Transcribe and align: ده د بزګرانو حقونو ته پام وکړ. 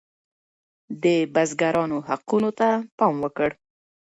ده 1.01 1.17
د 1.21 1.29
بزګرانو 1.33 1.97
حقونو 2.07 2.49
ته 2.59 2.67
پام 2.97 3.15
وکړ. 3.23 3.49